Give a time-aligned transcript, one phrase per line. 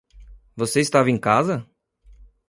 [0.55, 1.63] Você estava em casa?